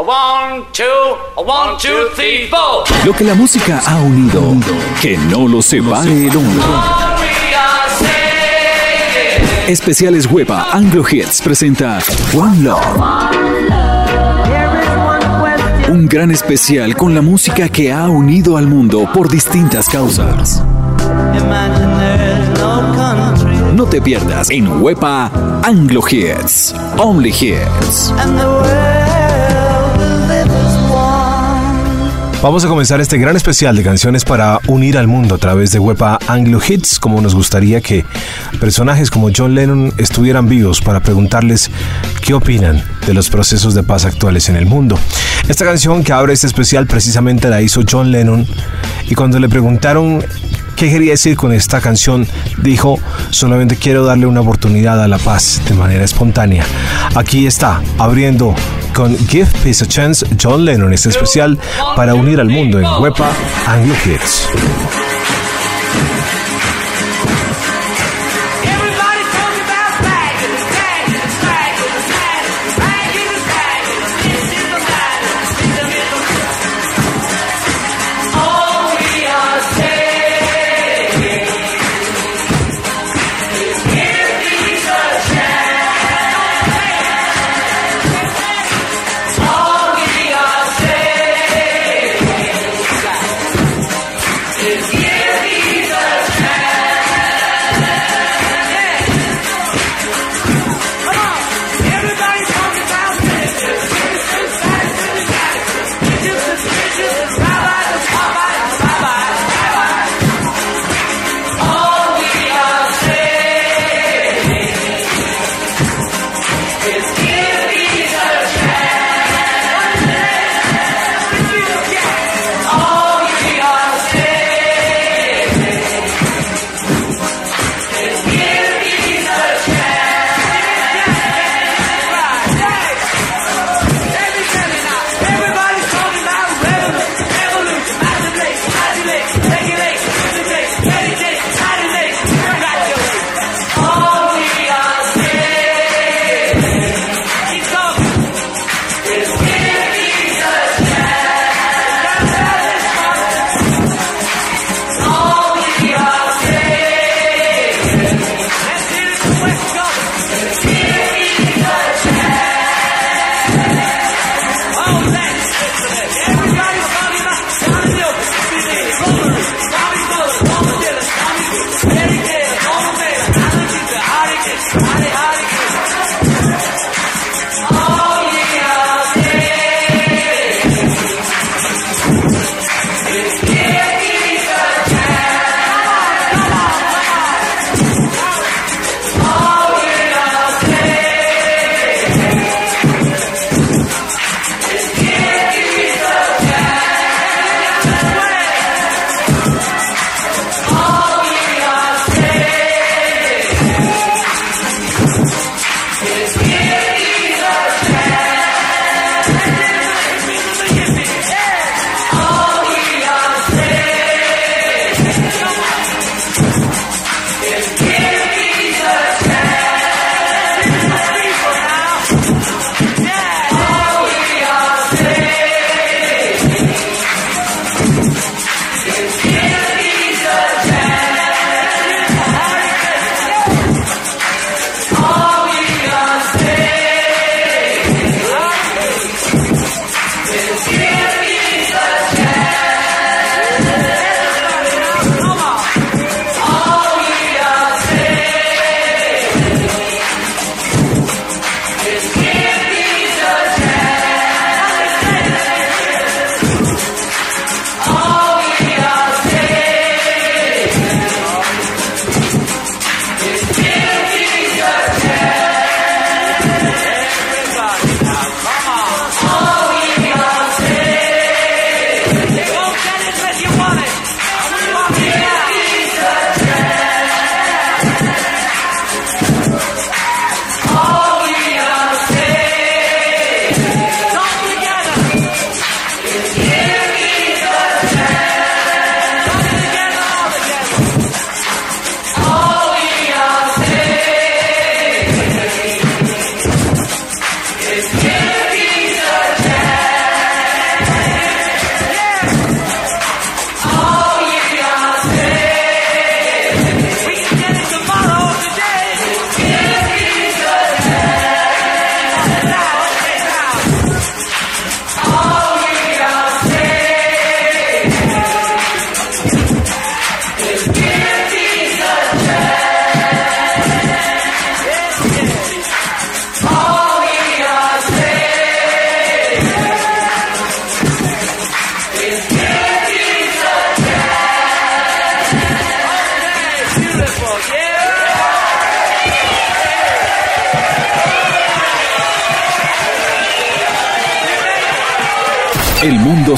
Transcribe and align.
One, 0.00 0.62
two, 0.72 0.84
one, 1.34 1.76
two, 1.76 2.10
three, 2.14 2.46
four. 2.48 2.84
Lo 3.04 3.12
que 3.12 3.24
la 3.24 3.34
música 3.34 3.82
ha 3.84 3.96
unido, 3.96 4.54
que 5.02 5.18
no 5.18 5.48
lo 5.48 5.60
separe 5.60 6.28
el 6.28 6.36
hombre. 6.36 6.62
Especiales 9.66 10.26
Huepa 10.26 10.68
Anglo 10.70 11.02
Hits 11.10 11.42
presenta 11.42 11.98
One 12.32 12.62
Love. 12.62 12.80
Un 15.88 16.06
gran 16.06 16.30
especial 16.30 16.94
con 16.96 17.12
la 17.12 17.20
música 17.20 17.68
que 17.68 17.92
ha 17.92 18.08
unido 18.08 18.56
al 18.56 18.68
mundo 18.68 19.10
por 19.12 19.28
distintas 19.28 19.88
causas. 19.88 20.62
No 23.74 23.84
te 23.86 24.00
pierdas 24.00 24.50
en 24.50 24.80
Huepa 24.80 25.60
Anglo 25.64 26.02
Hits, 26.08 26.72
Only 26.98 27.30
Hits. 27.30 28.12
Vamos 32.40 32.64
a 32.64 32.68
comenzar 32.68 33.00
este 33.00 33.18
gran 33.18 33.34
especial 33.34 33.74
de 33.74 33.82
canciones 33.82 34.24
para 34.24 34.60
unir 34.68 34.96
al 34.96 35.08
mundo 35.08 35.34
a 35.34 35.38
través 35.38 35.72
de 35.72 35.80
Wepa 35.80 36.20
Anglo 36.28 36.60
Hits, 36.66 37.00
como 37.00 37.20
nos 37.20 37.34
gustaría 37.34 37.80
que 37.80 38.04
personajes 38.60 39.10
como 39.10 39.30
John 39.36 39.56
Lennon 39.56 39.92
estuvieran 39.98 40.48
vivos 40.48 40.80
para 40.80 41.00
preguntarles 41.00 41.68
qué 42.22 42.34
opinan 42.34 42.80
de 43.08 43.12
los 43.12 43.28
procesos 43.28 43.74
de 43.74 43.82
paz 43.82 44.04
actuales 44.04 44.48
en 44.48 44.54
el 44.54 44.66
mundo. 44.66 44.96
Esta 45.48 45.64
canción 45.64 46.04
que 46.04 46.12
abre 46.12 46.32
este 46.32 46.46
especial 46.46 46.86
precisamente 46.86 47.50
la 47.50 47.60
hizo 47.60 47.80
John 47.90 48.12
Lennon 48.12 48.46
y 49.08 49.16
cuando 49.16 49.40
le 49.40 49.48
preguntaron 49.48 50.24
qué 50.76 50.90
quería 50.90 51.10
decir 51.12 51.36
con 51.36 51.52
esta 51.52 51.80
canción, 51.80 52.24
dijo, 52.62 53.00
solamente 53.30 53.74
quiero 53.74 54.04
darle 54.04 54.26
una 54.26 54.42
oportunidad 54.42 55.02
a 55.02 55.08
la 55.08 55.18
paz 55.18 55.60
de 55.68 55.74
manera 55.74 56.04
espontánea. 56.04 56.64
Aquí 57.16 57.48
está, 57.48 57.82
abriendo 57.98 58.54
con 58.94 59.16
Give 59.28 59.48
Peace 59.62 59.84
a 59.84 59.86
Chance, 59.86 60.26
John 60.40 60.64
Lennon 60.64 60.92
es 60.92 61.06
especial 61.06 61.58
para 61.96 62.14
unir 62.14 62.40
al 62.40 62.48
mundo 62.48 62.78
en 62.78 62.86
Wepa 63.02 63.30
Anglo 63.66 63.94
Hits. 64.04 64.48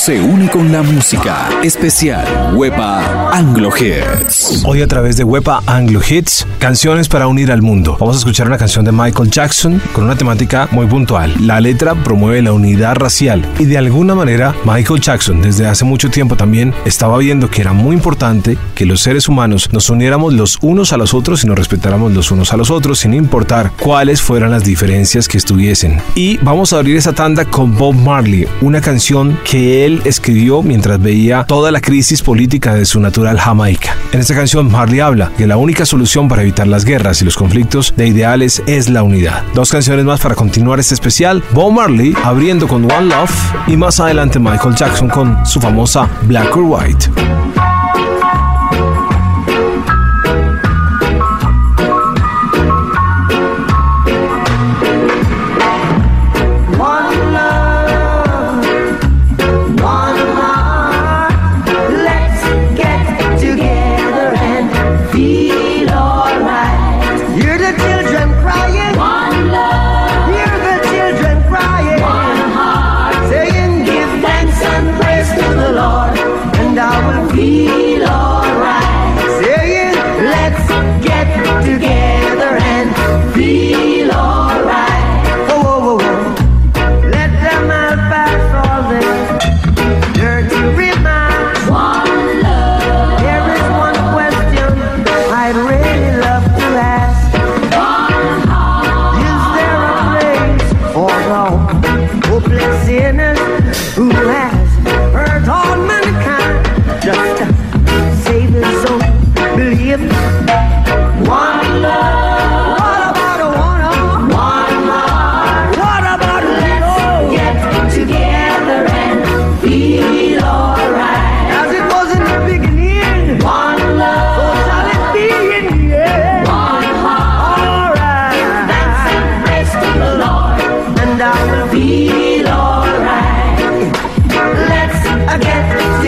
Se 0.00 0.19
une 0.19 0.49
con 0.49 0.73
la 0.73 0.82
música. 0.82 1.50
Especial 1.62 2.56
Wepa 2.56 3.31
Anglo 3.32 3.69
Hits. 3.69 4.62
Hoy 4.64 4.81
a 4.81 4.87
través 4.87 5.19
de 5.19 5.25
Wepa 5.25 5.62
Anglo 5.67 6.00
Hits, 6.00 6.47
canciones 6.58 7.06
para 7.06 7.26
unir 7.26 7.52
al 7.52 7.61
mundo. 7.61 7.99
Vamos 8.00 8.17
a 8.17 8.20
escuchar 8.20 8.47
una 8.47 8.56
canción 8.56 8.87
de 8.87 8.93
Michael 8.93 9.31
Jackson 9.31 9.79
con 9.93 10.05
una 10.05 10.17
temática 10.17 10.69
muy 10.70 10.87
puntual. 10.87 11.35
La 11.47 11.61
letra 11.61 11.94
promueve 11.94 12.41
la 12.41 12.55
unidad 12.55 12.94
racial 12.94 13.47
y 13.58 13.67
de 13.67 13.76
alguna 13.76 14.14
manera 14.14 14.55
Michael 14.64 15.02
Jackson 15.02 15.43
desde 15.43 15.67
hace 15.67 15.85
mucho 15.85 16.08
tiempo 16.08 16.35
también 16.35 16.73
estaba 16.87 17.19
viendo 17.19 17.50
que 17.50 17.61
era 17.61 17.75
muy 17.75 17.94
importante 17.94 18.56
que 18.75 18.87
los 18.87 19.02
seres 19.02 19.29
humanos 19.29 19.69
nos 19.70 19.91
uniéramos 19.91 20.32
los 20.32 20.56
unos 20.62 20.94
a 20.94 20.97
los 20.97 21.12
otros 21.12 21.44
y 21.44 21.47
nos 21.47 21.58
respetáramos 21.58 22.14
los 22.14 22.31
unos 22.31 22.55
a 22.55 22.56
los 22.56 22.70
otros 22.70 23.00
sin 23.00 23.12
importar 23.12 23.70
cuáles 23.79 24.23
fueran 24.23 24.50
las 24.50 24.64
diferencias 24.64 25.29
que 25.29 25.37
estuviesen. 25.37 26.00
Y 26.14 26.38
vamos 26.38 26.73
a 26.73 26.79
abrir 26.79 26.97
esa 26.97 27.12
tanda 27.12 27.44
con 27.44 27.76
Bob 27.76 27.94
Marley, 27.94 28.49
una 28.62 28.81
canción 28.81 29.38
que 29.44 29.85
él 29.85 29.89
escribió 30.04 30.62
mientras 30.62 31.00
veía 31.00 31.44
toda 31.44 31.70
la 31.70 31.81
crisis 31.81 32.22
política 32.22 32.75
de 32.75 32.87
su 32.87 33.00
natural 33.00 33.38
Jamaica. 33.38 33.96
En 34.12 34.20
esta 34.20 34.34
canción 34.34 34.70
Marley 34.70 35.00
habla 35.00 35.32
que 35.37 35.46
la 35.46 35.56
única 35.56 35.84
solución 35.84 36.28
para 36.28 36.42
evitar 36.42 36.66
las 36.66 36.84
guerras 36.84 37.20
y 37.22 37.25
los 37.25 37.37
conflictos 37.37 37.94
de 37.96 38.06
ideales 38.06 38.62
es 38.66 38.88
la 38.88 39.02
unidad. 39.02 39.42
Dos 39.54 39.70
canciones 39.70 40.04
más 40.04 40.20
para 40.20 40.34
continuar 40.34 40.81
este 40.81 40.94
especial. 40.94 41.42
Bob 41.52 41.72
Marley 41.72 42.14
abriendo 42.25 42.66
con 42.69 42.90
One 42.90 43.06
Love 43.06 43.32
y 43.66 43.76
más 43.76 44.00
adelante 44.00 44.38
Michael 44.38 44.75
Jackson 44.75 45.08
con 45.08 45.44
su 45.44 45.60
famosa 45.60 46.08
Black 46.26 46.56
or 46.56 46.64
White. 46.64 47.60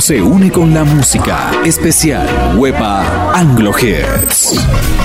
se 0.00 0.20
une 0.22 0.50
con 0.50 0.74
la 0.74 0.84
música. 0.84 1.50
Especial 1.64 2.56
Wepa 2.56 3.32
Anglo 3.34 3.72
Hits. 3.78 5.03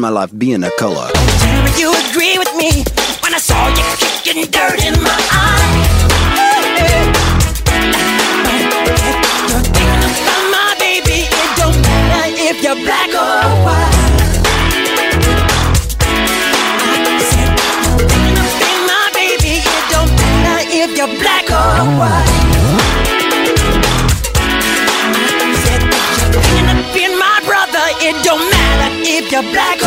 Spend 0.00 0.14
my 0.14 0.20
life 0.20 0.32
being 0.38 0.64
a 0.64 0.70
color. 0.78 1.08
Tell 1.12 1.78
you 1.78 1.92
agree 2.08 2.38
with 2.38 2.52
me 2.56 2.70
when 3.22 3.34
I 3.34 3.38
saw 3.38 3.68
you 3.68 3.84
kicking 4.24 4.50
dirt 4.50 4.84
in 4.84 4.94
my 5.02 5.20
eye. 5.30 5.96
If 12.42 12.64
you're 12.64 12.74
black 12.74 13.10
or 13.14 13.44
white. 13.64 13.96
You're 17.90 18.08
thinking 18.08 18.36
about 18.36 18.72
my 18.90 19.04
baby. 19.14 19.54
It 19.62 19.84
don't 19.92 20.10
matter 20.18 20.58
if 20.80 20.90
you're 20.98 21.14
black 21.22 21.46
or 21.46 21.84
white. 22.00 22.36
Said 25.62 25.82
you're 26.18 26.42
thinking 26.42 26.68
of 26.72 26.78
being 26.94 27.16
my 27.18 27.38
brother. 27.46 27.84
It 28.02 28.16
don't 28.24 28.44
matter 28.50 28.90
if 29.04 29.30
you're 29.32 29.48
black 29.52 29.79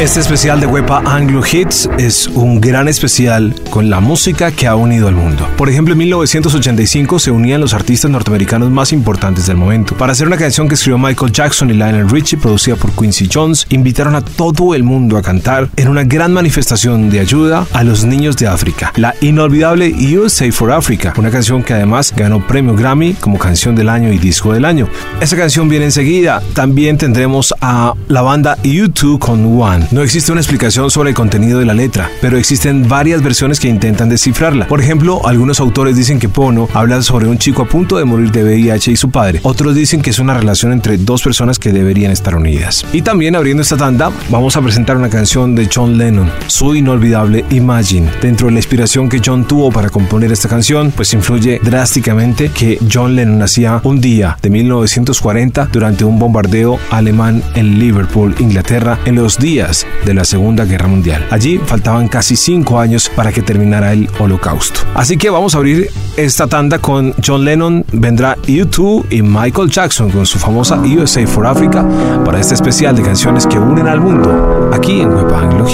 Este 0.00 0.18
especial 0.18 0.60
de 0.60 0.66
Wepa 0.66 1.02
Anglo 1.04 1.42
Hits 1.44 1.86
es 1.98 2.26
un 2.26 2.58
gran 2.58 2.88
especial 2.88 3.54
con 3.68 3.90
la 3.90 4.00
música 4.00 4.50
que 4.50 4.66
ha 4.66 4.74
unido 4.74 5.08
al 5.08 5.14
mundo. 5.14 5.46
Por 5.58 5.68
ejemplo, 5.68 5.92
en 5.92 5.98
1985 5.98 7.18
se 7.18 7.30
unían 7.30 7.60
los 7.60 7.74
artistas 7.74 8.10
norteamericanos 8.10 8.70
más 8.70 8.94
importantes 8.94 9.46
del 9.46 9.58
momento. 9.58 9.94
Para 9.98 10.12
hacer 10.12 10.26
una 10.26 10.38
canción 10.38 10.68
que 10.68 10.74
escribió 10.74 10.96
Michael 10.96 11.32
Jackson 11.32 11.68
y 11.68 11.74
Lionel 11.74 12.08
Richie, 12.08 12.38
producida 12.38 12.76
por 12.76 12.92
Quincy 12.92 13.28
Jones, 13.30 13.66
invitaron 13.68 14.14
a 14.14 14.22
todo 14.22 14.74
el 14.74 14.84
mundo 14.84 15.18
a 15.18 15.22
cantar 15.22 15.68
en 15.76 15.88
una 15.88 16.04
gran 16.04 16.32
manifestación 16.32 17.10
de 17.10 17.20
ayuda 17.20 17.66
a 17.74 17.84
los 17.84 18.02
niños 18.02 18.38
de 18.38 18.48
África. 18.48 18.94
La 18.96 19.14
inolvidable 19.20 19.94
USA 20.16 20.50
for 20.50 20.72
Africa, 20.72 21.12
una 21.18 21.30
canción 21.30 21.62
que 21.62 21.74
además 21.74 22.14
ganó 22.16 22.46
premio 22.46 22.74
Grammy 22.74 23.12
como 23.20 23.38
canción 23.38 23.76
del 23.76 23.90
año 23.90 24.10
y 24.10 24.16
disco 24.16 24.54
del 24.54 24.64
año. 24.64 24.88
Esa 25.20 25.36
canción 25.36 25.68
viene 25.68 25.84
enseguida. 25.84 26.42
También 26.54 26.96
tendremos 26.96 27.52
a 27.60 27.92
la 28.08 28.22
banda 28.22 28.56
U2 28.62 29.18
con 29.18 29.60
One. 29.60 29.89
No 29.92 30.02
existe 30.02 30.30
una 30.30 30.40
explicación 30.40 30.88
sobre 30.88 31.08
el 31.08 31.16
contenido 31.16 31.58
de 31.58 31.64
la 31.64 31.74
letra, 31.74 32.12
pero 32.20 32.38
existen 32.38 32.86
varias 32.88 33.24
versiones 33.24 33.58
que 33.58 33.66
intentan 33.66 34.08
descifrarla. 34.08 34.68
Por 34.68 34.80
ejemplo, 34.80 35.26
algunos 35.26 35.58
autores 35.58 35.96
dicen 35.96 36.20
que 36.20 36.28
Pono 36.28 36.68
habla 36.74 37.02
sobre 37.02 37.26
un 37.26 37.38
chico 37.38 37.62
a 37.62 37.68
punto 37.68 37.98
de 37.98 38.04
morir 38.04 38.30
de 38.30 38.44
VIH 38.44 38.92
y 38.92 38.96
su 38.96 39.10
padre. 39.10 39.40
Otros 39.42 39.74
dicen 39.74 40.00
que 40.00 40.10
es 40.10 40.20
una 40.20 40.34
relación 40.34 40.72
entre 40.72 40.96
dos 40.96 41.24
personas 41.24 41.58
que 41.58 41.72
deberían 41.72 42.12
estar 42.12 42.36
unidas. 42.36 42.86
Y 42.92 43.02
también 43.02 43.34
abriendo 43.34 43.64
esta 43.64 43.76
tanda, 43.76 44.12
vamos 44.28 44.56
a 44.56 44.62
presentar 44.62 44.96
una 44.96 45.10
canción 45.10 45.56
de 45.56 45.68
John 45.74 45.98
Lennon, 45.98 46.30
su 46.46 46.72
inolvidable 46.76 47.44
Imagine. 47.50 48.08
Dentro 48.22 48.46
de 48.46 48.52
la 48.52 48.60
inspiración 48.60 49.08
que 49.08 49.20
John 49.24 49.44
tuvo 49.44 49.72
para 49.72 49.90
componer 49.90 50.30
esta 50.30 50.48
canción, 50.48 50.92
pues 50.92 51.12
influye 51.14 51.58
drásticamente 51.64 52.50
que 52.50 52.78
John 52.92 53.16
Lennon 53.16 53.40
nacía 53.40 53.80
un 53.82 54.00
día 54.00 54.38
de 54.40 54.50
1940 54.50 55.68
durante 55.72 56.04
un 56.04 56.20
bombardeo 56.20 56.78
alemán 56.90 57.42
en 57.56 57.80
Liverpool, 57.80 58.36
Inglaterra, 58.38 58.96
en 59.04 59.16
los 59.16 59.36
días 59.36 59.79
de 60.04 60.14
la 60.14 60.24
Segunda 60.24 60.64
Guerra 60.64 60.88
Mundial. 60.88 61.26
Allí 61.30 61.58
faltaban 61.58 62.08
casi 62.08 62.36
cinco 62.36 62.78
años 62.78 63.10
para 63.14 63.32
que 63.32 63.42
terminara 63.42 63.92
el 63.92 64.08
holocausto. 64.18 64.80
Así 64.94 65.16
que 65.16 65.30
vamos 65.30 65.54
a 65.54 65.58
abrir 65.58 65.90
esta 66.16 66.46
tanda 66.46 66.78
con 66.78 67.14
John 67.24 67.44
Lennon, 67.44 67.84
vendrá 67.92 68.36
U2 68.36 69.06
y 69.10 69.22
Michael 69.22 69.70
Jackson 69.70 70.10
con 70.10 70.26
su 70.26 70.38
famosa 70.38 70.80
USA 70.80 71.26
for 71.26 71.46
Africa 71.46 71.86
para 72.24 72.40
este 72.40 72.54
especial 72.54 72.96
de 72.96 73.02
canciones 73.02 73.46
que 73.46 73.58
unen 73.58 73.86
al 73.86 74.00
mundo 74.00 74.70
aquí 74.72 75.00
en 75.00 75.10
Web 75.14 75.34
Anglo. 75.34 75.66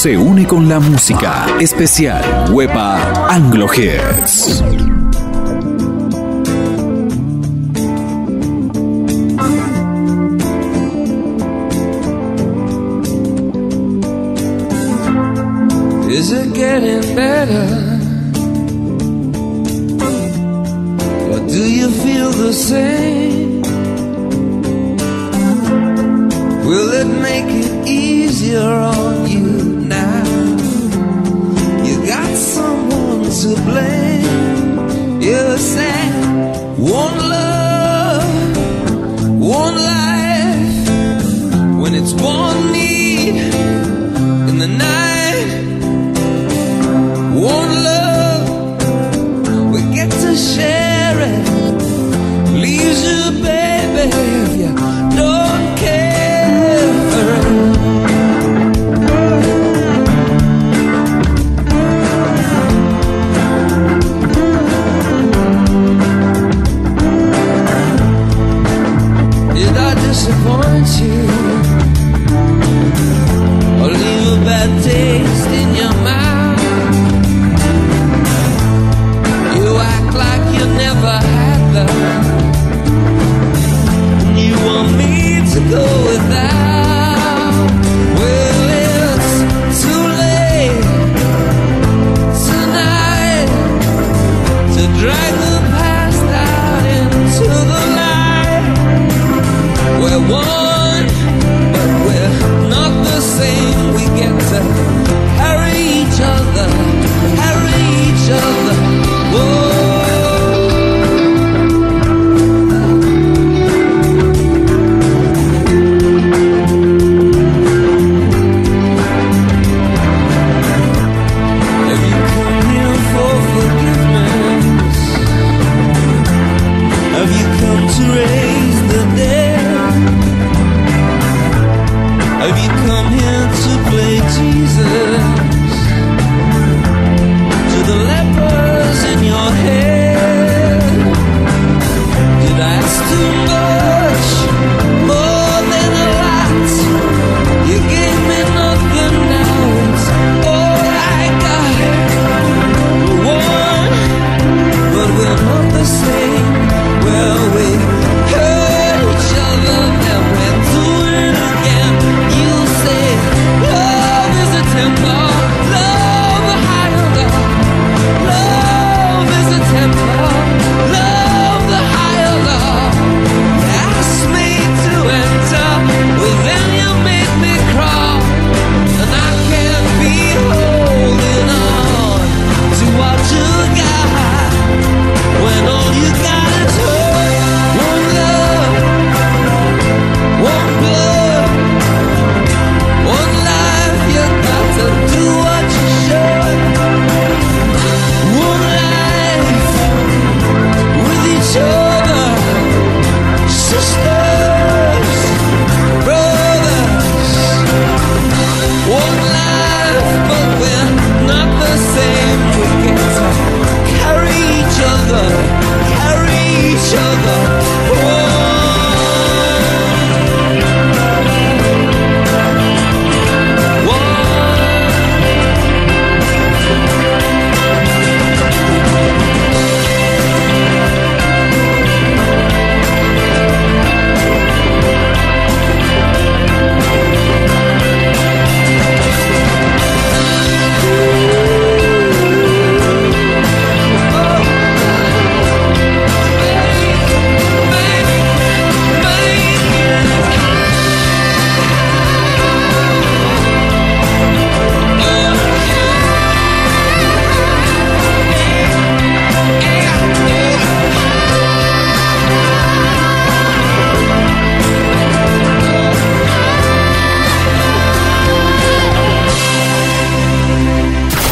se 0.00 0.16
une 0.16 0.46
con 0.46 0.66
la 0.66 0.80
música. 0.80 1.46
Especial 1.60 2.50
Wepa 2.50 3.28
Anglo 3.28 3.66
Hits. 3.70 4.79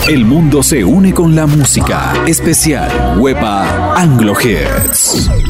El 0.08 0.24
mundo 0.24 0.62
se 0.62 0.82
une 0.82 1.12
con 1.12 1.36
la 1.36 1.46
música. 1.46 2.14
Especial 2.26 3.18
Wepa 3.20 3.92
Anglo 3.94 4.32
Hits. 4.40 5.47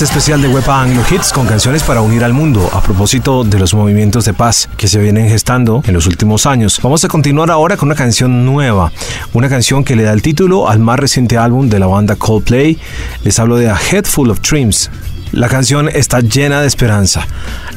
Este 0.00 0.12
especial 0.12 0.40
de 0.40 0.48
Wepa 0.48 0.80
Anglo 0.80 1.02
Hits 1.10 1.30
con 1.30 1.46
canciones 1.46 1.82
para 1.82 2.00
unir 2.00 2.24
al 2.24 2.32
mundo 2.32 2.70
a 2.72 2.80
propósito 2.80 3.44
de 3.44 3.58
los 3.58 3.74
movimientos 3.74 4.24
de 4.24 4.32
paz 4.32 4.66
que 4.78 4.88
se 4.88 4.98
vienen 4.98 5.28
gestando 5.28 5.82
en 5.86 5.92
los 5.92 6.06
últimos 6.06 6.46
años. 6.46 6.80
Vamos 6.82 7.04
a 7.04 7.08
continuar 7.08 7.50
ahora 7.50 7.76
con 7.76 7.88
una 7.88 7.94
canción 7.94 8.46
nueva, 8.46 8.92
una 9.34 9.50
canción 9.50 9.84
que 9.84 9.96
le 9.96 10.04
da 10.04 10.14
el 10.14 10.22
título 10.22 10.70
al 10.70 10.78
más 10.78 10.98
reciente 10.98 11.36
álbum 11.36 11.68
de 11.68 11.80
la 11.80 11.86
banda 11.86 12.16
Coldplay. 12.16 12.78
Les 13.24 13.38
hablo 13.38 13.56
de 13.56 13.68
A 13.68 13.78
Head 13.78 14.06
Full 14.06 14.30
of 14.30 14.40
Dreams. 14.40 14.90
La 15.32 15.48
canción 15.48 15.90
está 15.90 16.20
llena 16.20 16.62
de 16.62 16.66
esperanza. 16.66 17.26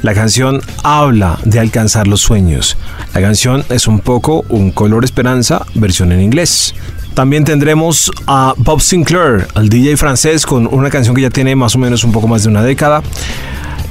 La 0.02 0.14
canción 0.14 0.62
habla 0.82 1.40
de 1.44 1.60
alcanzar 1.60 2.08
los 2.08 2.22
sueños. 2.22 2.78
La 3.14 3.20
canción 3.20 3.66
es 3.68 3.86
un 3.86 4.00
poco 4.00 4.46
un 4.48 4.72
color 4.72 5.04
esperanza 5.04 5.66
versión 5.76 6.14
en 6.14 6.22
inglés. 6.22 6.74
También 7.14 7.46
tendremos 7.46 8.12
a 8.26 8.56
Bob 8.58 8.82
Sinclair, 8.82 9.48
el 9.56 9.70
DJ 9.70 9.98
francés, 9.98 10.46
con 10.48 10.68
una 10.68 10.90
canción 10.90 11.16
que 11.16 11.22
ya 11.22 11.30
tiene 11.30 11.56
más 11.56 11.76
o 11.76 11.78
menos 11.78 12.04
un 12.04 12.12
poco 12.12 12.28
más 12.28 12.44
de 12.44 12.50
una 12.50 12.64
década. 12.64 13.04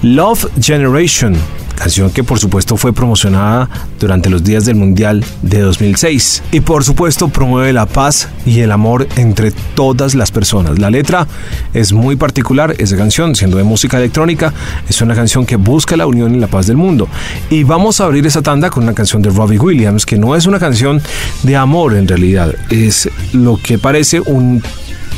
Love 0.03 0.49
Generation, 0.61 1.37
canción 1.83 2.13
que 2.13 2.23
por 2.23 2.39
supuesto 2.39 2.77
fue 2.77 2.93
promocionada 2.93 3.69
durante 3.99 4.31
los 4.31 4.45
días 4.45 4.65
del 4.65 4.77
Mundial 4.77 5.25
de 5.43 5.63
2006 5.63 6.45
y 6.53 6.61
por 6.61 6.85
supuesto 6.85 7.29
promueve 7.29 7.73
la 7.73 7.87
paz 7.87 8.29
y 8.47 8.61
el 8.61 8.71
amor 8.71 9.09
entre 9.17 9.51
todas 9.51 10.15
las 10.15 10.31
personas. 10.31 10.79
La 10.79 10.91
letra 10.91 11.27
es 11.75 11.93
muy 11.93 12.15
particular, 12.15 12.77
esa 12.79 12.97
canción 12.97 13.35
siendo 13.35 13.57
de 13.57 13.65
música 13.65 13.97
electrónica 13.97 14.55
es 14.89 15.01
una 15.01 15.17
canción 15.17 15.45
que 15.45 15.57
busca 15.57 15.97
la 15.97 16.07
unión 16.07 16.37
y 16.37 16.39
la 16.39 16.47
paz 16.47 16.69
del 16.69 16.77
mundo. 16.77 17.09
Y 17.51 17.65
vamos 17.65 18.01
a 18.01 18.05
abrir 18.05 18.25
esa 18.29 18.43
tanda 18.43 18.71
con 18.71 18.85
una 18.85 18.95
canción 18.95 19.21
de 19.21 19.31
Robbie 19.31 19.59
Williams 19.59 20.07
que 20.07 20.19
no 20.19 20.37
es 20.37 20.47
una 20.47 20.61
canción 20.61 21.03
de 21.43 21.57
amor 21.57 21.97
en 21.97 22.07
realidad, 22.07 22.55
es 22.71 23.11
lo 23.33 23.59
que 23.61 23.79
parece 23.79 24.21
un 24.21 24.63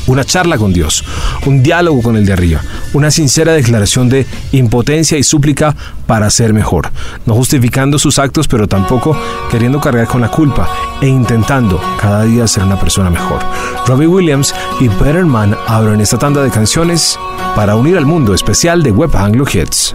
una 0.07 0.25
charla 0.25 0.59
con 0.59 0.73
Dios, 0.73 1.05
un 1.47 1.63
diálogo 1.63 2.03
con 2.03 2.17
el 2.17 2.27
de 2.27 2.33
arriba, 2.33 2.61
una 2.93 3.11
sincera 3.11 3.53
declaración 3.53 4.09
de 4.09 4.27
impotencia 4.53 5.19
y 5.19 5.23
súplica 5.23 5.75
para 6.07 6.31
ser 6.31 6.53
mejor, 6.53 6.91
no 7.27 7.35
justificando 7.35 7.99
sus 7.99 8.19
actos, 8.19 8.49
pero 8.49 8.67
tampoco 8.67 9.17
queriendo 9.51 9.81
cargar 9.81 10.07
con 10.07 10.21
la 10.21 10.31
culpa 10.31 10.69
e 11.01 11.09
intentando 11.09 11.81
cada 12.01 12.25
día 12.25 12.47
ser 12.47 12.65
una 12.65 12.79
persona 12.79 13.11
mejor. 13.11 13.41
Robbie 13.87 14.07
Williams 14.07 14.55
y 14.81 14.89
Better 14.89 15.25
Man 15.25 15.57
abren 15.67 16.01
esta 16.01 16.19
tanda 16.19 16.43
de 16.43 16.51
canciones 16.51 17.19
para 17.55 17.77
unir 17.77 17.97
al 17.97 18.07
mundo 18.07 18.35
especial 18.35 18.83
de 18.83 18.91
Web 18.91 19.17
Anglo 19.17 19.45
Hits. 19.51 19.95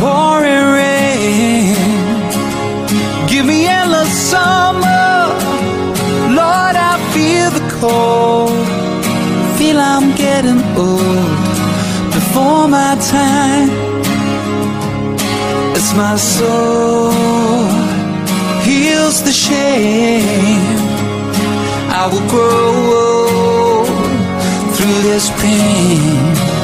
Pouring 0.00 0.66
rain. 0.78 1.74
Give 3.28 3.44
me 3.46 3.66
endless 3.66 4.12
summer. 4.32 5.08
Lord, 6.40 6.76
I 6.90 6.94
feel 7.12 7.48
the 7.58 7.64
cold. 7.80 8.66
Feel 9.58 9.78
I'm 9.78 10.14
getting 10.16 10.60
old 10.76 11.38
before 12.16 12.68
my 12.68 12.92
time. 13.16 13.70
It's 15.76 15.92
my 15.94 16.16
soul 16.16 17.84
heals 18.64 19.22
the 19.22 19.32
shame. 19.32 20.78
I 22.00 22.08
will 22.10 22.26
grow 22.28 23.84
through 24.74 25.00
this 25.08 25.26
pain. 25.40 26.63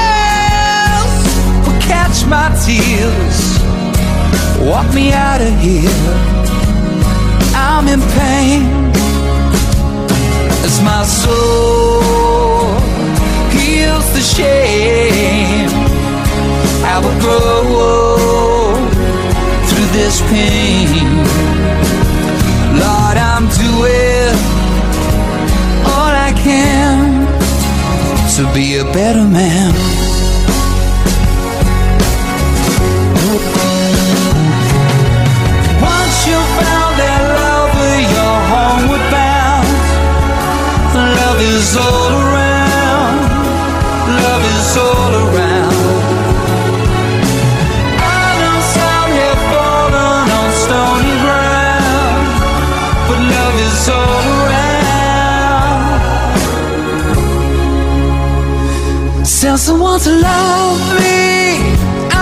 catch 2.11 2.25
my 2.27 2.49
tears, 2.65 3.59
walk 4.69 4.93
me 4.93 5.13
out 5.13 5.41
of 5.41 5.53
here. 5.59 5.89
I'm 7.55 7.87
in 7.87 8.01
pain 8.17 8.63
as 10.65 10.81
my 10.83 11.03
soul 11.03 12.01
heals 13.51 14.07
the 14.13 14.21
shame. 14.21 15.69
I 16.83 16.99
will 17.03 17.17
grow 17.21 18.75
through 19.67 19.89
this 19.97 20.21
pain. 20.31 21.07
Lord, 22.83 23.17
I'm 23.17 23.47
doing 23.63 24.35
all 25.85 26.13
I 26.27 26.33
can 26.35 27.25
to 28.35 28.53
be 28.53 28.77
a 28.77 28.83
better 28.83 29.23
man. 29.23 30.00
All 41.75 42.11
around. 42.23 43.17
Love 44.23 44.43
is 44.55 44.77
all 44.77 45.13
around. 45.23 45.75
I 47.99 48.27
know 48.41 48.59
fallen 49.51 50.25
on 50.39 50.49
stony 50.63 51.15
ground, 51.25 52.23
but 53.07 53.19
love 53.35 53.57
is 53.67 53.89
all 53.89 54.25
around. 54.39 54.71
Tell 59.41 59.57
someone 59.57 59.99
to 60.01 60.11
love 60.11 60.81
me. 60.99 61.21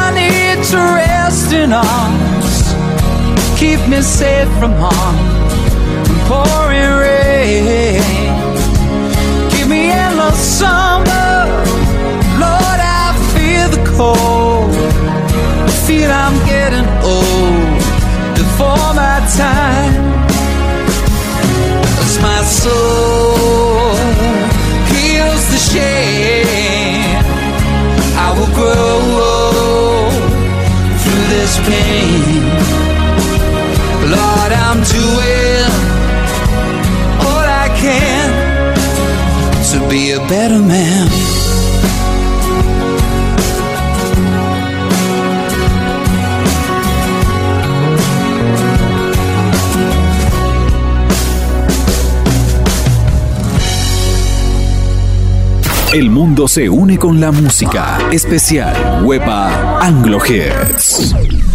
I 0.02 0.06
need 0.20 0.60
to 0.72 0.78
rest 0.78 1.52
in 1.52 1.74
arms. 1.74 2.56
Keep 3.60 3.82
me 3.90 4.02
safe 4.02 4.50
from 4.60 4.74
harm 4.84 5.18
and 6.10 6.20
pouring 6.28 6.99
feel 15.89 16.12
I'm 16.12 16.38
getting 16.45 16.88
old 17.13 17.82
before 18.39 18.89
my 19.02 19.17
time. 19.43 19.93
As 22.04 22.15
my 22.28 22.41
soul 22.62 23.95
heals 24.93 25.43
the 25.54 25.62
shame, 25.71 27.25
I 28.25 28.28
will 28.38 28.54
grow 28.60 30.12
through 31.02 31.25
this 31.36 31.54
pain. 31.69 32.41
Lord, 34.15 34.52
I'm 34.65 34.80
doing 34.97 35.69
all 37.25 37.45
I 37.63 37.67
can 37.84 38.28
to 39.71 39.78
be 39.89 40.12
a 40.12 40.19
better 40.28 40.60
man. 40.60 41.38
El 55.93 56.12
mundo 56.12 56.47
se 56.47 56.69
une 56.69 56.99
con 56.99 57.19
la 57.19 57.32
música. 57.32 57.97
Especial 58.12 59.04
Wepa 59.04 59.80
Anglo 59.80 60.19
Hits. 60.23 61.49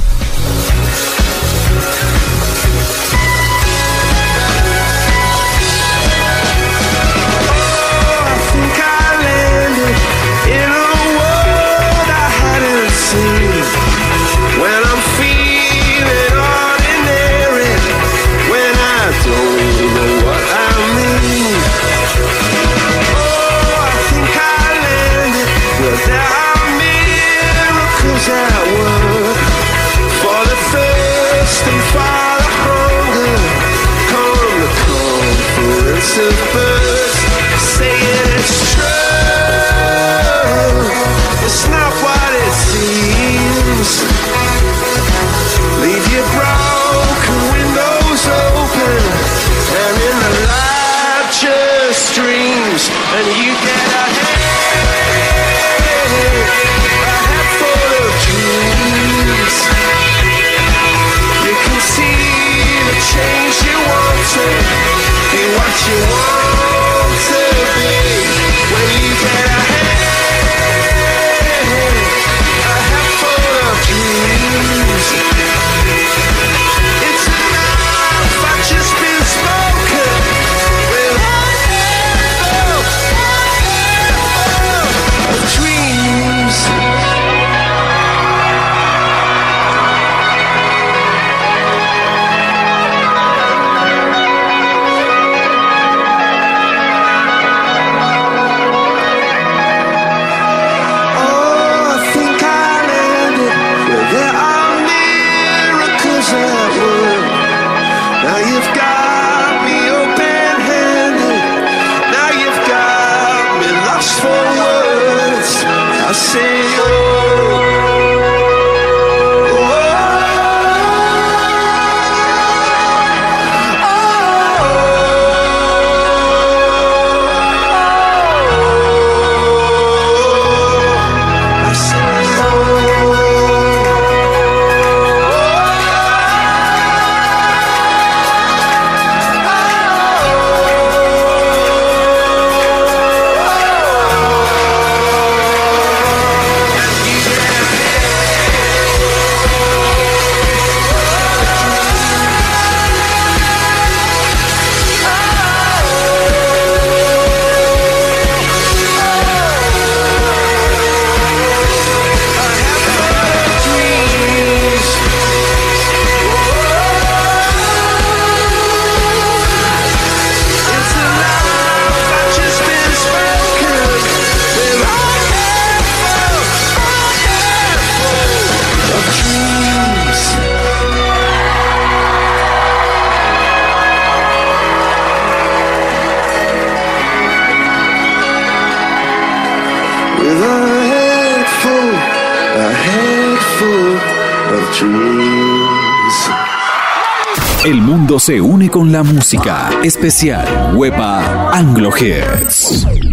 Se 198.24 198.40
une 198.40 198.70
con 198.70 198.90
la 198.90 199.02
música. 199.02 199.68
Especial 199.82 200.74
Wepa 200.74 201.50
Anglo 201.52 201.90
Hits. 201.94 203.03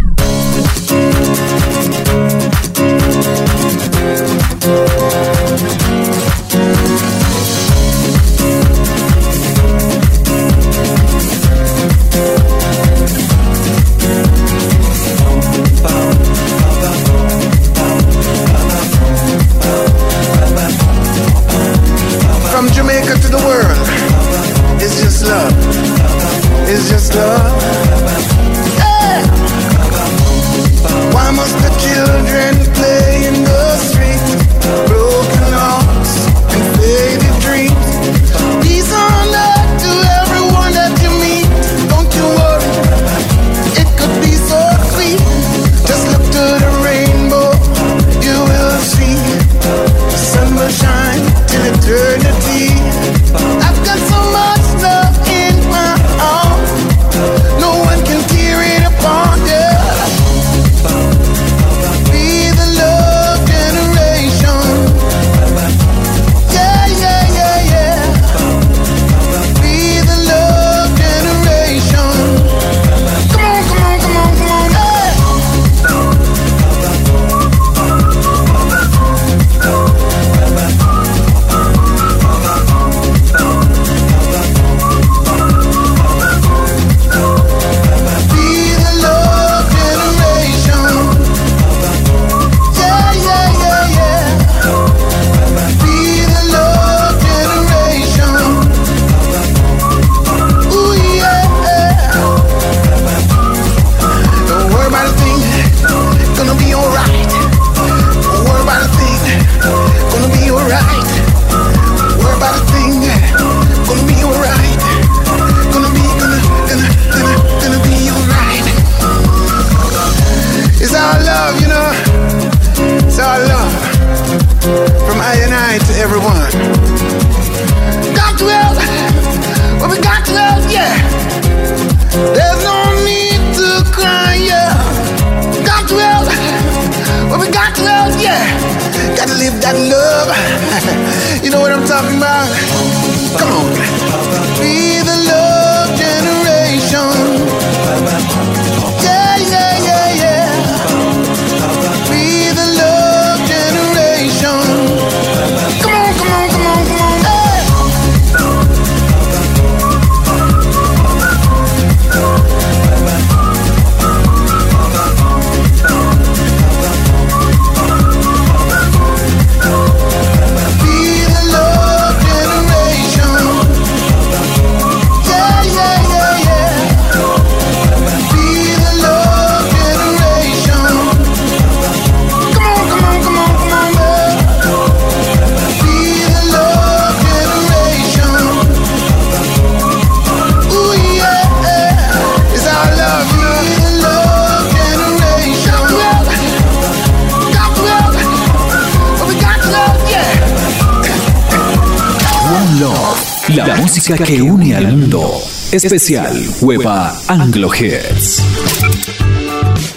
Que 204.03 204.41
une 204.41 204.75
al 204.75 204.97
mundo. 204.97 205.31
Especial 205.71 206.35
Wepa 206.61 207.13
Anglo 207.27 207.69
Hits. 207.73 208.41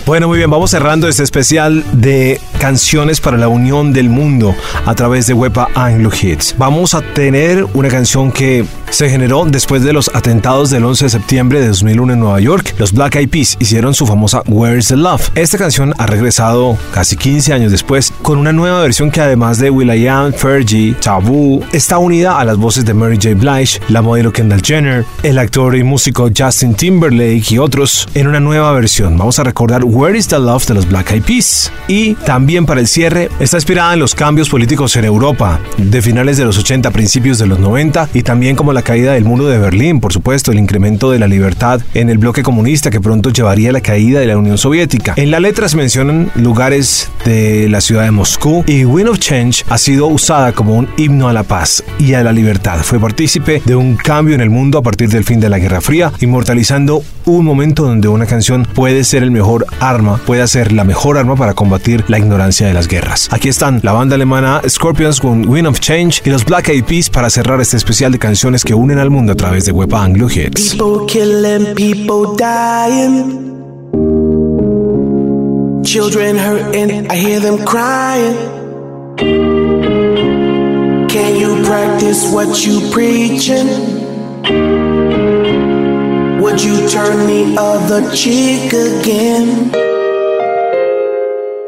Bueno, 0.04 0.28
muy 0.28 0.36
bien, 0.36 0.50
vamos 0.50 0.70
cerrando 0.70 1.08
este 1.08 1.22
especial 1.22 1.82
de 1.92 2.38
canciones 2.58 3.22
para 3.22 3.38
la 3.38 3.48
unión 3.48 3.94
del 3.94 4.10
mundo 4.10 4.54
a 4.84 4.94
través 4.94 5.26
de 5.26 5.32
Wepa 5.32 5.70
Anglo 5.74 6.10
Hits. 6.10 6.54
Vamos 6.58 6.92
a 6.92 7.00
tener 7.00 7.64
una 7.72 7.88
canción 7.88 8.30
que 8.30 8.66
se 8.94 9.10
generó 9.10 9.44
después 9.44 9.82
de 9.82 9.92
los 9.92 10.08
atentados 10.14 10.70
del 10.70 10.84
11 10.84 11.06
de 11.06 11.08
septiembre 11.08 11.60
de 11.60 11.66
2001 11.66 12.12
en 12.12 12.20
Nueva 12.20 12.38
York. 12.38 12.76
Los 12.78 12.92
Black 12.92 13.16
Eyed 13.16 13.28
Peas 13.28 13.56
hicieron 13.58 13.92
su 13.92 14.06
famosa 14.06 14.44
Where's 14.46 14.86
the 14.86 14.96
Love. 14.96 15.30
Esta 15.34 15.58
canción 15.58 15.92
ha 15.98 16.06
regresado 16.06 16.78
casi 16.92 17.16
15 17.16 17.52
años 17.52 17.72
después 17.72 18.12
con 18.22 18.38
una 18.38 18.52
nueva 18.52 18.80
versión 18.82 19.10
que 19.10 19.20
además 19.20 19.58
de 19.58 19.70
will.i.am, 19.70 20.32
Fergie, 20.32 20.94
Taboo, 20.94 21.64
está 21.72 21.98
unida 21.98 22.38
a 22.38 22.44
las 22.44 22.56
voces 22.56 22.84
de 22.84 22.94
Mary 22.94 23.16
J. 23.16 23.34
Blige, 23.34 23.80
la 23.88 24.00
modelo 24.00 24.32
Kendall 24.32 24.62
Jenner, 24.62 25.04
el 25.24 25.38
actor 25.40 25.74
y 25.74 25.82
músico 25.82 26.30
Justin 26.36 26.74
Timberlake 26.76 27.50
y 27.50 27.58
otros 27.58 28.08
en 28.14 28.28
una 28.28 28.38
nueva 28.38 28.70
versión. 28.74 29.18
Vamos 29.18 29.40
a 29.40 29.42
recordar 29.42 29.82
Where 29.84 30.16
is 30.16 30.28
the 30.28 30.38
Love 30.38 30.66
de 30.66 30.74
los 30.74 30.86
Black 30.88 31.10
Eyed 31.10 31.24
Peas. 31.24 31.72
Y 31.88 32.14
también 32.14 32.64
para 32.64 32.80
el 32.80 32.86
cierre 32.86 33.28
está 33.40 33.56
inspirada 33.56 33.92
en 33.92 33.98
los 33.98 34.14
cambios 34.14 34.48
políticos 34.48 34.94
en 34.94 35.04
Europa 35.04 35.58
de 35.78 36.00
finales 36.00 36.36
de 36.36 36.44
los 36.44 36.58
80, 36.58 36.92
principios 36.92 37.38
de 37.38 37.48
los 37.48 37.58
90 37.58 38.10
y 38.14 38.22
también 38.22 38.54
como 38.54 38.72
la 38.72 38.83
caída 38.84 39.14
del 39.14 39.24
muro 39.24 39.46
de 39.46 39.58
Berlín, 39.58 39.98
por 39.98 40.12
supuesto, 40.12 40.52
el 40.52 40.58
incremento 40.58 41.10
de 41.10 41.18
la 41.18 41.26
libertad 41.26 41.80
en 41.94 42.10
el 42.10 42.18
bloque 42.18 42.42
comunista 42.42 42.90
que 42.90 43.00
pronto 43.00 43.30
llevaría 43.30 43.70
a 43.70 43.72
la 43.72 43.80
caída 43.80 44.20
de 44.20 44.26
la 44.26 44.36
Unión 44.36 44.58
Soviética. 44.58 45.14
En 45.16 45.30
la 45.30 45.40
letra 45.40 45.68
se 45.68 45.76
mencionan 45.76 46.30
lugares 46.36 47.10
de 47.24 47.68
la 47.68 47.80
ciudad 47.80 48.04
de 48.04 48.10
Moscú 48.10 48.62
y 48.66 48.84
Wind 48.84 49.08
of 49.08 49.18
Change 49.18 49.64
ha 49.68 49.78
sido 49.78 50.06
usada 50.06 50.52
como 50.52 50.76
un 50.76 50.88
himno 50.96 51.28
a 51.28 51.32
la 51.32 51.42
paz 51.42 51.82
y 51.98 52.14
a 52.14 52.22
la 52.22 52.32
libertad. 52.32 52.78
Fue 52.82 53.00
partícipe 53.00 53.62
de 53.64 53.74
un 53.74 53.96
cambio 53.96 54.34
en 54.34 54.40
el 54.40 54.50
mundo 54.50 54.78
a 54.78 54.82
partir 54.82 55.08
del 55.08 55.24
fin 55.24 55.40
de 55.40 55.48
la 55.48 55.58
Guerra 55.58 55.80
Fría, 55.80 56.12
inmortalizando 56.20 57.02
un 57.24 57.44
momento 57.44 57.84
donde 57.84 58.08
una 58.08 58.26
canción 58.26 58.66
puede 58.74 59.02
ser 59.04 59.22
el 59.22 59.30
mejor 59.30 59.66
arma, 59.80 60.18
puede 60.26 60.46
ser 60.46 60.72
la 60.72 60.84
mejor 60.84 61.16
arma 61.16 61.36
para 61.36 61.54
combatir 61.54 62.04
la 62.08 62.18
ignorancia 62.18 62.66
de 62.66 62.74
las 62.74 62.86
guerras. 62.86 63.28
Aquí 63.32 63.48
están 63.48 63.80
la 63.82 63.92
banda 63.92 64.16
alemana 64.16 64.60
Scorpions 64.68 65.20
con 65.20 65.48
Wind 65.48 65.66
of 65.66 65.80
Change 65.80 66.22
y 66.24 66.30
los 66.30 66.44
Black 66.44 66.68
Eyed 66.68 66.84
Peas 66.84 67.08
para 67.08 67.30
cerrar 67.30 67.60
este 67.60 67.76
especial 67.76 68.12
de 68.12 68.18
canciones 68.18 68.64
que 68.64 68.73
unen 68.74 68.98
al 68.98 69.10
mundo 69.10 69.32
a 69.32 69.34
través 69.34 69.64
de 69.64 69.72
Wepa 69.72 70.02
Anglo 70.02 70.28
Hits. 70.28 70.74
People 70.74 71.06
killing, 71.06 71.74
people 71.74 72.34
dying. 72.36 73.42
Children 75.84 76.36
hurting, 76.36 77.10
I 77.10 77.16
hear 77.16 77.40
them 77.40 77.64
crying. 77.64 78.36
Can 81.08 81.36
you 81.36 81.62
practice 81.64 82.26
what 82.32 82.66
you 82.66 82.80
preaching? 82.90 83.68
Would 86.40 86.62
you 86.62 86.88
turn 86.88 87.26
the 87.26 87.54
other 87.58 88.14
cheek 88.14 88.72
again? 88.72 89.70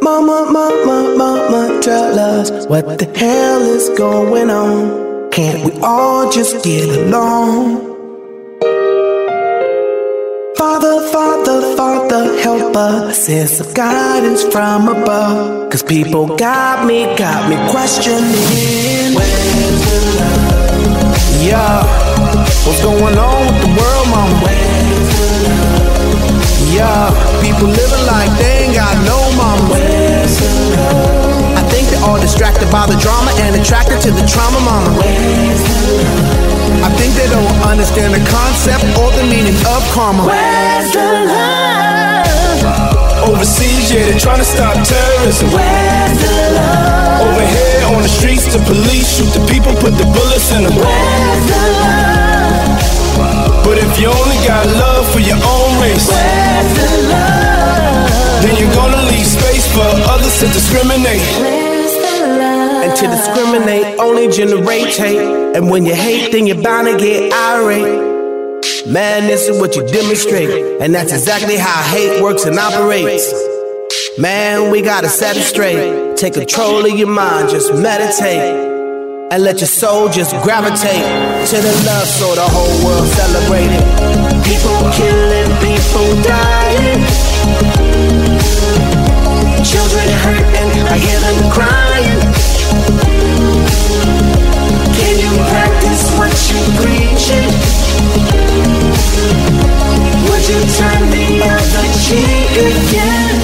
Mama, 0.03 0.51
mama, 0.51 1.15
mama, 1.17 1.81
tell 1.81 2.19
us 2.19 2.67
what 2.67 2.99
the 2.99 3.07
hell 3.17 3.63
is 3.63 3.89
going 3.97 4.51
on. 4.51 5.06
Can't 5.37 5.67
we 5.67 5.81
all 5.83 6.33
just 6.33 6.65
get 6.65 6.89
along? 6.89 7.77
Father, 10.57 10.97
Father, 11.13 11.77
Father, 11.77 12.41
help 12.41 12.75
us. 12.75 13.27
Send 13.27 13.51
some 13.51 13.75
guidance 13.75 14.45
from 14.45 14.89
above. 14.89 15.71
Cause 15.71 15.83
people 15.83 16.39
got 16.39 16.87
me, 16.87 17.05
got 17.19 17.51
me 17.51 17.57
questioning. 17.71 18.25
Where's 19.13 19.81
the 19.85 19.99
love? 20.17 21.45
Yeah. 21.45 21.85
What's 22.65 22.83
going 22.83 23.19
on 23.19 23.41
with 23.47 23.61
the 23.61 23.73
world, 23.77 24.09
mama? 24.09 24.41
Where's 24.43 25.09
the 25.21 25.29
love? 25.45 26.73
Yeah. 26.73 27.13
People 27.45 27.69
living 27.69 28.07
like 28.07 28.31
they 28.39 28.65
ain't 28.65 28.75
got 28.75 28.97
no 29.05 29.19
mama. 29.37 29.69
Where's 29.69 30.41
the 30.41 30.77
love? 30.77 31.16
I 32.07 32.15
think 32.15 32.15
they're 32.15 32.15
all 32.15 32.23
distracted 32.23 32.71
by 32.71 32.87
the 32.87 32.95
drama 33.03 33.35
and 33.43 33.59
attracted 33.59 33.99
to 34.07 34.15
the 34.15 34.23
trauma, 34.31 34.63
mama. 34.63 34.95
Where's 34.95 35.59
the 35.59 35.75
love? 36.07 36.87
I 36.87 36.91
think 36.95 37.19
they 37.19 37.27
don't 37.35 37.51
understand 37.67 38.15
the 38.15 38.23
concept 38.31 38.87
or 38.95 39.11
the 39.11 39.27
meaning 39.27 39.59
of 39.67 39.83
karma. 39.91 40.23
Where's 40.23 40.87
the 40.95 41.03
love? 41.27 42.63
Overseas, 43.27 43.91
yeah, 43.91 44.07
they're 44.07 44.23
trying 44.23 44.39
to 44.39 44.47
stop 44.47 44.79
terrorism. 44.87 45.51
Where's 45.51 46.19
the 46.23 46.31
love? 46.55 47.27
Over 47.27 47.43
here 47.43 47.83
on 47.91 48.03
the 48.07 48.13
streets, 48.13 48.47
the 48.55 48.63
police 48.63 49.19
shoot 49.19 49.35
the 49.35 49.43
people, 49.51 49.75
put 49.83 49.99
the 49.99 50.07
bullets 50.07 50.55
in 50.55 50.63
them. 50.63 50.79
Where's 50.79 51.45
the 51.51 51.63
love? 51.83 53.67
But 53.67 53.83
if 53.83 53.99
you 53.99 54.07
only 54.15 54.39
got 54.47 54.63
love 54.79 55.11
for 55.11 55.19
your 55.19 55.43
own 55.43 55.71
race, 55.83 56.07
Where's 56.07 56.71
the 56.71 57.11
love? 57.11 58.47
then 58.47 58.55
you're 58.63 58.71
gonna 58.79 59.03
leave 59.11 59.27
space 59.27 59.67
for 59.75 59.83
others 60.07 60.39
to 60.39 60.47
discriminate. 60.55 61.66
And 62.87 62.97
to 62.99 63.07
discriminate 63.09 63.99
only 63.99 64.29
generates 64.29 64.97
hate. 64.97 65.19
And 65.57 65.69
when 65.71 65.85
you 65.85 65.93
hate, 65.93 66.31
then 66.31 66.47
you're 66.47 66.63
bound 66.63 66.87
to 66.87 66.97
get 66.97 67.33
irate. 67.33 68.87
Man, 68.87 69.27
this 69.27 69.49
is 69.49 69.59
what 69.59 69.75
you 69.75 69.85
demonstrate. 69.89 70.81
And 70.81 70.95
that's 70.95 71.13
exactly 71.13 71.57
how 71.57 71.83
hate 71.83 72.23
works 72.23 72.45
and 72.45 72.57
operates. 72.57 73.27
Man, 74.19 74.71
we 74.71 74.83
gotta 74.83 75.09
set 75.09 75.37
it 75.37 75.43
straight. 75.43 76.17
Take 76.17 76.35
control 76.35 76.87
of 76.87 76.97
your 76.97 77.09
mind, 77.09 77.51
just 77.51 77.75
meditate. 77.75 78.55
And 79.33 79.43
let 79.43 79.59
your 79.59 79.67
soul 79.67 80.09
just 80.09 80.31
gravitate 80.45 81.03
to 81.51 81.57
the 81.57 81.75
love 81.91 82.07
so 82.07 82.37
the 82.37 82.47
whole 82.47 82.87
world 82.87 83.09
celebrate 83.19 83.67
it. 83.67 83.83
People 84.47 84.79
killing, 84.95 85.51
people 85.59 86.23
dying. 86.23 87.03
Children 89.67 90.07
hurting, 90.23 90.71
I 90.87 90.99
hear 91.03 91.19
them 91.19 91.51
crying. 91.51 92.56
Can 94.99 95.15
you 95.25 95.33
practice 95.53 96.03
what 96.19 96.35
you 96.51 96.61
preaching? 96.81 97.51
Would 100.27 100.45
you 100.51 100.61
turn 100.79 101.03
the 101.15 101.27
other 101.55 101.87
cheek 102.05 102.53
again? 102.71 103.39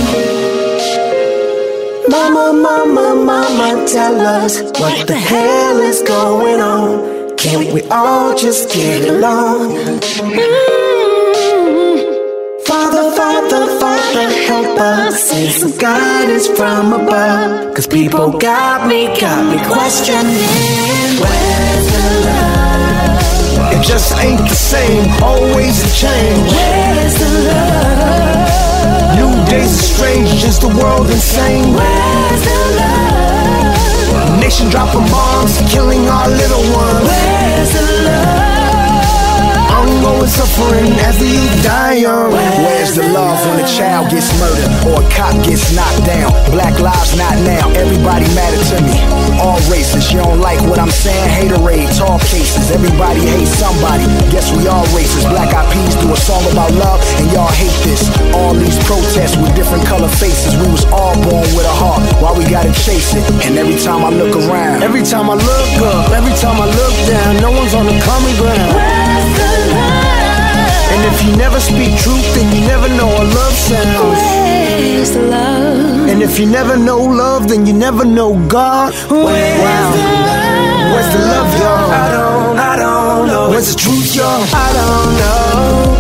Mama, 2.09 2.53
mama, 2.53 3.15
mama, 3.15 3.69
tell 3.87 4.21
us 4.21 4.61
what 4.81 5.07
the 5.07 5.15
hell 5.17 5.79
is 5.81 6.03
going 6.03 6.61
on. 6.61 7.37
Can't 7.37 7.73
we 7.73 7.83
all 7.89 8.37
just 8.37 8.71
get 8.73 9.09
along? 9.09 10.01
Father, 13.23 13.79
Father, 13.79 14.29
help 14.51 14.79
us. 14.81 15.31
Send 15.31 15.53
some 15.53 15.79
guidance 15.79 16.49
from 16.49 16.93
above. 16.93 17.73
Cause 17.73 17.87
people 17.87 18.37
got 18.37 18.89
me, 18.89 19.07
got 19.21 19.47
me 19.47 19.59
questioning. 19.63 20.43
Where's 21.23 21.87
the 21.95 22.05
love? 22.27 23.75
It 23.75 23.83
just 23.87 24.11
ain't 24.19 24.41
the 24.41 24.59
same, 24.75 25.07
always 25.23 25.75
a 25.87 25.91
change. 26.03 26.49
Where's 26.51 27.15
the 27.23 27.31
love? 27.47 29.15
New 29.15 29.33
days 29.53 29.71
are 29.71 29.87
strange, 29.95 30.29
just 30.43 30.63
the 30.63 30.73
world 30.83 31.07
insane. 31.07 31.71
Where's 31.79 32.43
the 32.49 32.59
love? 32.81 34.41
Nation 34.41 34.69
dropping 34.69 35.07
bombs, 35.15 35.55
killing 35.71 36.03
our 36.09 36.29
little 36.29 36.65
ones. 36.75 37.07
Where's 37.07 37.71
the 37.73 37.85
love? 38.03 38.42
Ongoing 40.03 40.27
suffering 40.27 40.91
as 41.07 41.15
the 41.23 41.31
youth 41.31 41.63
die 41.63 42.03
young. 42.03 42.35
Where's 42.35 42.99
the 42.99 43.07
love 43.15 43.39
when 43.47 43.63
a 43.63 43.69
child 43.71 44.11
gets 44.11 44.27
murdered 44.35 44.67
or 44.83 44.99
a 44.99 45.07
cop 45.15 45.31
gets 45.47 45.71
knocked 45.71 46.03
down? 46.03 46.35
Black 46.51 46.75
lives 46.83 47.15
not 47.15 47.39
now, 47.47 47.71
everybody 47.79 48.27
matter 48.35 48.59
to 48.75 48.83
me. 48.83 48.99
All 49.39 49.63
races, 49.71 50.11
you 50.11 50.19
don't 50.19 50.43
like 50.43 50.59
what 50.67 50.83
I'm 50.83 50.91
saying? 50.91 51.31
Haterade, 51.31 51.87
tall 51.95 52.19
cases, 52.19 52.75
everybody 52.75 53.23
hates 53.23 53.55
somebody. 53.55 54.03
Guess 54.35 54.51
we 54.51 54.67
all 54.67 54.83
racist. 54.91 55.31
Black 55.31 55.55
Eyed 55.55 55.71
Peas 55.71 55.95
do 55.95 56.11
a 56.11 56.19
song 56.19 56.43
about 56.51 56.75
love, 56.75 56.99
and 57.23 57.31
y'all 57.31 57.55
hate 57.55 57.79
this. 57.87 58.03
All 58.35 58.59
these 58.59 58.75
protests 58.83 59.39
with 59.39 59.55
different 59.55 59.87
color 59.87 60.11
faces. 60.19 60.59
We 60.59 60.67
was 60.67 60.83
all 60.91 61.15
born 61.23 61.47
with 61.55 61.63
a 61.63 61.77
heart, 61.79 62.03
why 62.19 62.35
we 62.35 62.43
gotta 62.51 62.75
chase 62.75 63.15
it? 63.15 63.23
And 63.47 63.55
every 63.55 63.79
time 63.79 64.03
I 64.03 64.11
look 64.11 64.35
around, 64.35 64.83
Every 64.83 65.07
time 65.07 65.31
I 65.31 65.39
look 65.39 65.79
up, 65.95 66.11
every 66.11 66.35
time 66.43 66.59
I 66.59 66.67
look 66.67 66.95
down, 67.07 67.39
no 67.39 67.55
one's 67.55 67.75
on 67.75 67.87
the 67.87 67.95
common 68.03 68.35
ground. 68.35 68.75
Where's 68.75 69.39
the 69.39 69.75
love? 69.79 69.92
And 70.93 71.01
if 71.11 71.17
you 71.25 71.37
never 71.37 71.59
speak 71.61 71.97
truth, 71.99 72.27
then 72.35 72.47
you 72.55 72.61
never 72.67 72.89
know 72.89 73.07
what 73.07 73.27
love 73.27 73.53
sounds. 73.69 74.21
Where's 74.21 75.11
the 75.13 75.23
love? 75.23 76.09
And 76.11 76.23
if 76.23 76.39
you 76.39 76.47
never 76.47 76.77
know 76.77 76.99
love, 77.01 77.49
then 77.49 77.67
you 77.67 77.73
never 77.73 78.05
know 78.05 78.31
God. 78.49 78.93
Where's 79.09 79.61
Wow. 79.63 79.93
the 79.93 80.03
love? 80.03 80.93
Where's 80.93 81.11
the 81.15 81.23
love, 81.33 81.51
y'all? 81.61 81.91
I 81.91 82.07
don't, 82.17 82.59
I 82.59 82.77
don't 82.77 83.27
know. 83.29 83.51
Where's 83.51 83.69
the 83.75 83.79
truth, 83.81 84.15
y'all? 84.17 84.43
I 84.53 84.69
don't 84.79 85.13
know. 85.21 85.97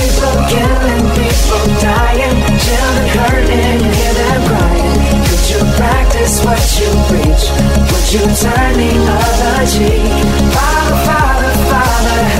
People 0.00 0.34
killing, 0.52 1.04
people 1.20 1.64
dying, 1.84 2.36
children 2.64 3.08
hurting, 3.16 3.78
hear 3.96 4.14
them 4.20 4.40
crying. 4.48 4.98
Could 5.28 5.44
you 5.52 5.60
practice 5.76 6.34
what 6.46 6.62
you 6.80 6.90
preach? 7.08 7.44
Would 7.92 8.06
you 8.14 8.24
turn 8.42 8.72
the 8.80 8.92
other 9.20 9.56
cheek? 9.68 10.08
Father, 10.56 10.96
Father, 11.08 11.52
Father, 11.68 12.18
help 12.36 12.39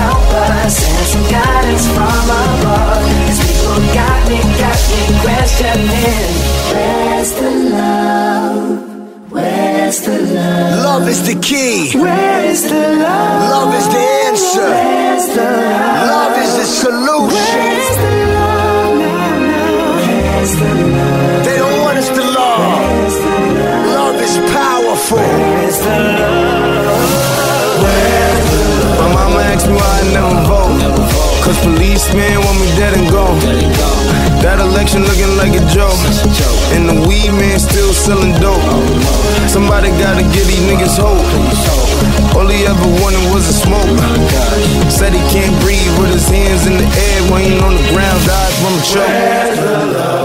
us. 0.65 0.75
Send 0.77 1.07
some 1.13 1.25
guidance 1.37 1.85
from 1.95 2.23
above. 2.39 3.01
'Cause 3.25 3.39
people 3.47 3.79
got 3.99 4.19
me, 4.29 4.37
got 4.63 4.79
me 4.91 5.01
questioning. 5.23 6.31
Where's 6.73 7.31
the 7.39 7.51
love? 7.75 8.61
Where's 9.35 9.97
the 10.07 10.17
love? 10.35 10.83
love 10.89 11.05
is 11.13 11.21
the 11.29 11.35
key. 11.49 11.77
Where 12.05 12.41
is 12.53 12.61
the 12.71 12.83
love? 13.05 13.39
Love 13.55 13.71
is 13.79 13.87
the 13.95 14.03
answer. 14.27 14.69
Where's 14.75 15.27
the 15.37 15.47
love? 15.71 16.09
Love 16.15 16.35
is 16.43 16.51
the 16.59 16.67
solution. 16.83 17.55
Where's 17.59 17.91
the 18.03 18.13
love 18.35 18.93
now, 19.05 19.33
now? 19.51 19.97
Where's 19.97 20.53
the 20.61 20.71
love? 20.97 21.43
They 21.47 21.57
don't 21.63 21.79
want 21.85 21.97
us 22.01 22.09
to 22.17 22.23
love. 22.39 22.59
Love? 23.25 23.85
Love 23.97 24.17
is 24.27 24.35
powerful. 24.59 25.17
Where's 25.17 25.77
the 25.85 25.95
love? 26.19 26.40
Cause 31.51 31.65
policemen 31.65 32.39
want 32.39 32.61
me 32.61 32.67
dead 32.77 32.97
and 32.97 33.11
gone. 33.11 34.00
That 34.41 34.57
election 34.57 35.05
looking 35.05 35.37
like 35.37 35.53
a 35.53 35.63
joke. 35.69 35.93
And 36.73 36.89
the 36.89 36.97
weed 37.05 37.29
man 37.29 37.61
still 37.61 37.93
selling 37.93 38.33
dope. 38.41 38.57
Somebody 39.45 39.93
gotta 40.01 40.25
give 40.33 40.49
these 40.49 40.65
niggas 40.65 40.97
hope. 40.97 41.21
All 42.33 42.49
he 42.49 42.65
ever 42.65 42.89
wanted 43.01 43.21
was 43.29 43.45
a 43.45 43.53
smoke. 43.53 44.01
Said 44.89 45.13
he 45.13 45.21
can't 45.29 45.53
breathe 45.61 45.93
with 46.01 46.09
his 46.09 46.27
hands 46.27 46.65
in 46.65 46.73
the 46.73 46.89
air 46.89 47.19
when 47.29 47.45
he 47.45 47.53
on 47.61 47.77
the 47.77 47.85
ground, 47.93 48.17
died 48.25 48.53
from 48.57 48.73
a 48.73 48.83
choke. 48.83 50.21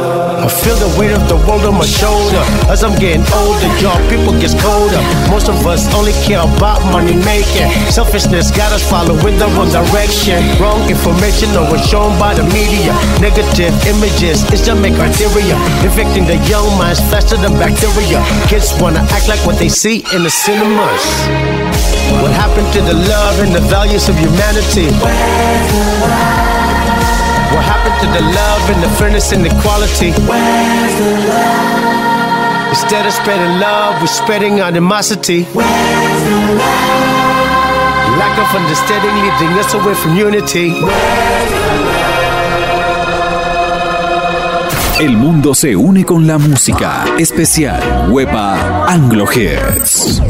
I 0.47 0.49
feel 0.49 0.79
the 0.79 0.87
weight 0.95 1.11
of 1.11 1.27
the 1.27 1.35
world 1.43 1.67
on 1.67 1.75
my 1.75 1.83
shoulder. 1.83 2.39
As 2.71 2.87
I'm 2.87 2.95
getting 3.03 3.27
older, 3.35 3.67
y'all 3.83 3.99
people 4.07 4.31
gets 4.39 4.55
colder. 4.55 5.03
Most 5.27 5.51
of 5.51 5.59
us 5.67 5.91
only 5.91 6.15
care 6.23 6.39
about 6.39 6.79
money 6.95 7.19
making. 7.27 7.67
Selfishness 7.91 8.55
got 8.55 8.71
us 8.71 8.85
following 8.87 9.43
the 9.43 9.51
wrong 9.59 9.67
direction. 9.75 10.39
Wrong 10.63 10.87
information 10.87 11.51
always 11.59 11.83
shown 11.83 12.15
by 12.23 12.31
the 12.39 12.47
media. 12.55 12.95
Negative 13.19 13.75
images 14.07 14.47
is 14.53 14.65
the 14.65 14.75
main 14.75 14.95
criteria. 14.95 15.57
Infecting 15.83 16.27
the 16.27 16.39
young 16.47 16.67
minds 16.79 17.01
faster 17.11 17.37
than 17.37 17.53
bacteria. 17.59 18.23
Kids 18.47 18.73
wanna 18.81 19.03
act 19.11 19.29
like 19.29 19.43
what 19.47 19.59
they 19.59 19.69
see 19.69 20.05
in 20.15 20.23
the 20.23 20.31
cinemas. 20.31 21.03
What 22.23 22.31
happened 22.31 22.71
to 22.75 22.81
the 22.83 22.95
love 22.95 23.41
and 23.43 23.53
the 23.53 23.65
values 23.67 24.09
of 24.09 24.17
humanity? 24.17 24.87
What 27.51 27.65
happened 27.67 27.99
to 28.03 28.09
the 28.15 28.23
love 28.23 28.63
and 28.71 28.83
the 28.83 28.91
fairness 28.99 29.33
and 29.33 29.45
equality? 29.45 30.13
Where's 30.31 30.95
the 31.03 31.11
love? 31.27 32.71
Instead 32.71 33.07
of 33.07 33.13
spreading 33.13 33.59
love, 33.59 34.01
we're 34.01 34.07
spreading 34.07 34.61
animosity. 34.61 35.45
Where's 35.51 36.23
the 36.31 36.39
love? 36.55 37.17
Lack 38.23 38.39
of 38.39 38.49
understanding 38.55 39.15
leading 39.23 39.53
us 39.59 39.75
away 39.75 39.95
from 39.95 40.17
unity. 40.17 40.71
Where's 40.71 41.51
the 41.51 41.66
El 44.99 45.15
mundo 45.15 45.55
se 45.55 45.77
une 45.77 46.07
con 46.07 46.27
la 46.27 46.39
música. 46.39 47.05
Especial 47.19 48.09
Huepa 48.11 48.87
Anglo 48.87 49.27
Hits. 49.31 50.23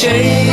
change. 0.00 0.48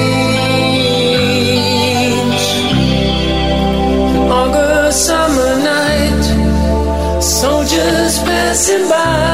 August 4.30 5.06
summer 5.06 5.54
night, 5.64 7.22
soldiers 7.22 8.18
passing 8.28 8.90
by. 8.90 9.27